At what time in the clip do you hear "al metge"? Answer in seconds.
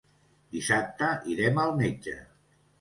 1.67-2.19